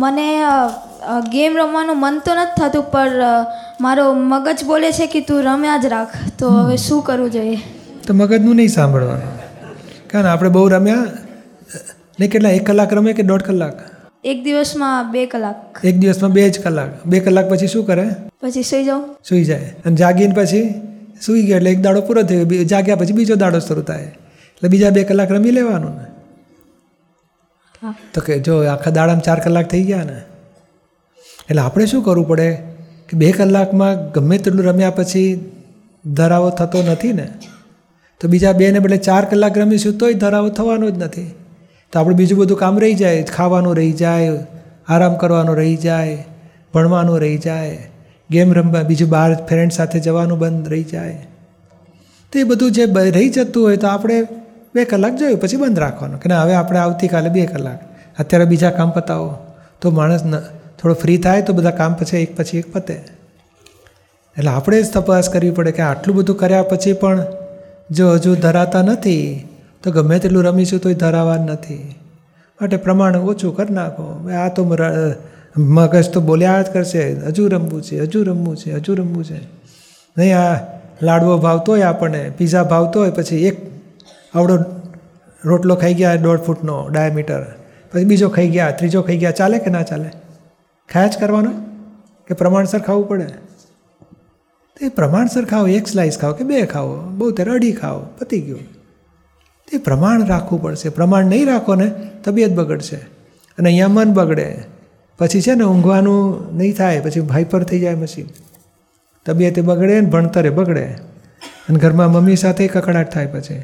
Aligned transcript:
મને 0.00 0.28
ગેમ 1.32 1.58
રમવાનું 1.60 2.00
મન 2.00 2.16
તો 2.26 2.32
નથી 2.34 2.56
થતું 2.60 2.84
પણ 2.92 3.22
મારો 3.80 4.04
મગજ 4.32 4.64
બોલે 4.66 4.88
છે 4.98 5.06
કે 5.12 5.20
તું 5.28 5.42
રમ્યા 5.48 5.76
જ 5.84 5.92
રાખ. 5.94 6.16
તો 6.38 6.50
હવે 6.56 6.76
શું 6.86 7.02
કરવું 7.02 7.30
જોઈએ? 7.36 7.58
તો 8.06 8.14
મગજનું 8.14 8.56
નહીં 8.56 8.74
સાંભળવાનું. 8.78 9.36
કારણ 10.10 10.26
આપણે 10.32 10.50
બહુ 10.56 10.66
રમ્યા 10.68 11.06
ને 12.20 12.28
કેટલા 12.28 12.52
એક 12.58 12.66
કલાક 12.66 12.92
રમે 12.98 13.12
કે 13.12 13.24
દોઢ 13.30 13.46
કલાક? 13.48 13.76
એક 14.24 14.38
દિવસમાં 14.44 15.10
બે 15.12 15.24
કલાક. 15.32 15.80
એક 15.84 15.96
દિવસમાં 16.04 16.32
બે 16.36 16.44
જ 16.50 16.62
કલાક. 16.64 16.92
બે 17.06 17.20
કલાક 17.26 17.50
પછી 17.50 17.72
શું 17.74 17.86
કરે? 17.90 18.06
પછી 18.42 18.62
સુઈ 18.70 18.84
જાઉં. 18.84 19.04
સૂઈ 19.28 19.44
જાય. 19.50 19.74
અને 19.86 19.96
જાગીને 19.96 20.34
પછી 20.38 20.62
સૂઈ 21.26 21.42
ગયો 21.48 21.56
એટલે 21.56 21.70
એક 21.74 21.80
દાડો 21.86 22.00
પૂરો 22.08 22.22
થયો 22.30 22.64
જાગ્યા 22.72 23.00
પછી 23.02 23.18
બીજો 23.18 23.34
દાડો 23.44 23.58
શરૂ 23.66 23.84
થાય. 23.90 24.08
એટલે 24.50 24.68
બીજા 24.74 24.90
બે 24.96 25.04
કલાક 25.10 25.32
રમી 25.32 25.54
લેવાનું 25.58 25.94
ને. 25.98 26.06
તો 28.14 28.20
કે 28.20 28.38
જો 28.40 28.54
આખા 28.64 28.94
દાડામાં 28.96 29.22
ચાર 29.22 29.38
કલાક 29.40 29.68
થઈ 29.70 29.84
ગયા 29.90 30.08
ને, 30.10 30.18
એટલે 31.48 31.62
આપણે 31.62 31.86
શું 31.86 32.02
કરવું 32.02 32.28
પડે 32.28 32.48
કે 33.08 33.14
બે 33.16 33.28
કલાકમાં 33.32 34.00
ગમે 34.12 34.38
તેટલું 34.38 34.64
રમ્યા 34.66 34.90
પછી 34.90 35.28
ધરાવો 36.04 36.48
થતો 36.50 36.82
નથી 36.82 37.12
ને, 37.12 37.26
તો 38.20 38.28
બીજા 38.28 38.52
બેને 38.52 38.78
બદલે 38.78 38.98
ચાર 38.98 39.24
કલાક 39.24 39.58
રમીશું 39.58 39.98
તોય 39.98 40.14
ધરાવો 40.14 40.48
થવાનો 40.48 40.90
જ 40.90 40.96
નથી. 41.02 41.30
તો 41.92 42.00
આપણે 42.00 42.14
બીજું 42.14 42.38
બધું 42.38 42.58
કામ 42.58 42.78
રહી 42.78 42.94
જાય, 42.94 43.22
ખાવાનું 43.22 43.76
રહી 43.76 43.92
જાય, 43.92 44.34
આરામ 44.88 45.14
કરવાનો 45.16 45.54
રહી 45.54 45.76
જાય, 45.76 46.18
ભણવાનું 46.74 47.18
રહી 47.20 47.38
જાય, 47.38 47.78
ગેમ 48.30 48.52
રમવા 48.52 48.82
બીજું 48.82 49.08
બહાર 49.08 49.30
ફ્રેન્ડ 49.48 49.72
સાથે 49.72 49.98
જવાનું 50.00 50.38
બંધ 50.38 50.68
રહી 50.68 50.88
જાય. 50.92 51.18
તો 52.32 52.38
એ 52.38 52.44
બધું 52.44 52.72
જે 52.72 52.84
રહી 53.10 53.28
જતું 53.28 53.62
હોય 53.62 53.76
તો 53.76 53.88
આપણે 53.88 54.18
બે 54.74 54.84
કલાક 54.84 55.14
જોયું, 55.16 55.40
પછી 55.40 55.56
બંધ 55.56 55.78
રાખવાનું. 55.78 56.20
કે 56.20 56.28
ના, 56.28 56.42
હવે 56.42 56.54
આપણે 56.54 56.78
આવતીકાલે 56.78 57.28
બે 57.28 57.46
કલાક. 57.46 57.80
અત્યારે 58.18 58.44
બીજા 58.44 58.70
કામ 58.70 58.90
પતાવો. 58.90 59.36
તો 59.80 59.90
માણસ 59.90 60.22
થોડો 60.82 60.94
ફ્રી 60.94 61.18
થાય 61.18 61.42
તો 61.42 61.52
બધા 61.52 61.70
કામ 61.70 61.94
પછી 61.94 62.16
એક 62.16 62.36
પછી 62.36 62.58
એક 62.58 62.72
પતે. 62.72 62.94
એટલે 64.38 64.50
આપણે 64.50 64.82
જ 64.82 64.92
તપાસ 64.92 65.28
કરવી 65.28 65.50
પડે 65.50 65.72
કે 65.72 65.82
આટલું 65.82 66.16
બધું 66.16 66.36
કર્યા 66.36 66.62
પછી 66.62 66.92
પણ 66.92 67.22
જો 67.90 68.10
હજુ 68.10 68.34
ધરાતા 68.34 68.82
નથી, 68.82 69.48
તો 69.82 69.90
ગમે 69.90 70.18
તેટલું 70.18 70.44
રમીશું 70.44 70.80
તોય 70.80 70.94
ધરાવા 70.94 71.36
નથી. 71.36 71.94
માટે 72.60 72.76
પ્રમાણ 72.76 73.16
ઓછું 73.16 73.56
કરી 73.56 73.74
નાખો. 73.74 74.30
આ 74.30 74.48
તો 74.48 74.76
મગજ 75.58 76.10
તો 76.10 76.20
બોલ્યા 76.20 76.62
જ 76.62 76.66
કરશે. 76.66 77.12
હજુ 77.12 77.48
રમવું 77.48 77.82
છે, 77.82 78.00
હજુ 78.00 78.22
રમવું 78.22 78.56
છે, 78.56 78.72
હજુ 78.72 78.94
રમવું 78.94 79.24
છે. 79.24 79.40
નહીં, 80.18 80.38
આ 80.38 80.60
લાડવો 81.02 81.38
ભાવતો 81.38 81.72
હોય 81.72 81.82
આપણને, 81.82 82.30
પીઝા 82.38 82.62
ભાવતો 82.62 83.00
હોય 83.00 83.10
પછી 83.10 83.46
એક 83.46 83.77
આવડો 84.34 84.64
રોટલો 85.44 85.76
ખાઈ 85.76 85.94
ગયા 85.94 86.16
દોઢ 86.16 86.40
ફૂટનો 86.40 86.88
ડાયામીટર 86.88 87.44
પછી 87.92 88.04
બીજો 88.04 88.28
ખાઈ 88.28 88.48
ગયા, 88.48 88.70
ત્રીજો 88.70 89.02
ખાઈ 89.02 89.18
ગયા, 89.18 89.30
ચાલે 89.30 89.58
કે 89.58 89.70
ના 89.70 89.82
ચાલે? 89.82 90.10
ખાયા 90.92 91.06
જ 91.06 91.18
કરવાનો? 91.18 91.50
કે 92.26 92.34
પ્રમાણસર 92.34 92.78
ખાવું 92.78 93.08
પડે? 93.08 93.24
તો 94.76 94.86
એ 94.86 94.88
પ્રમાણસર 94.88 95.44
ખાઓ, 95.44 95.66
એક 95.66 95.88
સ્લાઇસ 95.88 96.18
ખાઓ 96.18 96.32
કે 96.32 96.44
બે 96.44 96.66
ખાઓ 96.66 96.96
બહુ 96.96 97.30
ત્યારે 97.30 97.50
અઢી 97.50 97.72
ખાઓ, 97.72 97.98
પતી 97.98 98.40
ગયું. 98.40 98.60
તે 99.70 99.78
પ્રમાણ 99.78 100.26
રાખવું 100.26 100.62
પડશે. 100.62 100.88
પ્રમાણ 100.88 101.24
નહીં 101.24 101.46
રાખો 101.46 101.74
ને 101.74 101.90
તબિયત 102.24 102.50
બગડશે. 102.50 102.96
અને 103.58 103.68
અહીંયા 103.68 103.88
મન 103.88 104.12
બગડે. 104.12 104.64
પછી 105.18 105.40
છે 105.40 105.54
ને 105.54 105.64
ઊંઘવાનું 105.64 106.48
નહીં 106.56 106.76
થાય, 106.76 107.00
પછી 107.00 107.20
હાઈપર 107.20 107.62
થઈ 107.62 107.80
જાય 107.80 107.94
મશીન 107.94 108.26
તબિયતે 109.26 109.60
બગડે 109.60 110.00
ને 110.00 110.10
ભણતરે 110.10 110.50
બગડે. 110.50 110.84
અને 111.42 111.78
ઘરમાં 111.78 112.12
મમ્મી 112.12 112.36
સાથે 112.36 112.68
કકડાટ 112.68 113.12
થાય 113.12 113.26
પછી. 113.26 113.62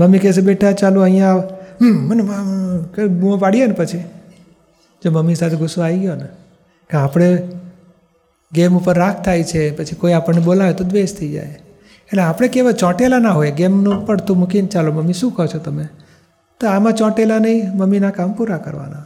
મમ્મી 0.00 0.18
કહેશે 0.18 0.42
બેટા, 0.42 0.72
ચાલો 0.72 0.98
અહીંયા 1.02 1.30
આવ. 1.30 1.40
મને 2.08 2.22
બૂમો 3.06 3.36
પાડીએ 3.36 3.66
ને 3.66 3.74
પછી. 3.74 4.02
જો 5.02 5.10
મમ્મી 5.10 5.34
સાથે 5.34 5.56
ગુસ્સો 5.56 5.82
આવી 5.82 5.98
ગયો 5.98 6.16
ને, 6.16 6.28
કે 6.90 6.96
આપણે 6.96 7.28
ગેમ 8.52 8.76
ઉપર 8.76 8.94
રાખ 8.94 9.18
થાય 9.24 9.44
છે, 9.44 9.62
પછી 9.76 9.96
કોઈ 9.96 10.12
આપણને 10.12 10.40
બોલાવે 10.40 10.74
તો 10.74 10.84
દ્વેષ 10.84 11.12
થઈ 11.14 11.30
જાય. 11.30 11.54
એટલે 12.08 12.22
આપણે 12.22 12.48
કેવા 12.48 12.74
ચોંટેલા 12.74 13.18
ના 13.18 13.30
હોય 13.30 13.50
ગેમનું 13.52 13.98
પડતું 14.06 14.38
મૂકીને 14.38 14.68
ચાલો, 14.68 14.92
મમ્મી, 14.92 15.12
શું 15.12 15.32
કહો 15.32 15.46
છો 15.46 15.58
તમે? 15.58 15.84
તો 16.60 16.64
આમાં 16.66 16.94
ચોંટેલા 16.94 17.38
નહીં, 17.38 17.60
મમ્મીના 17.74 18.10
કામ 18.10 18.32
પૂરા 18.32 18.58
કરવાના. 18.58 18.99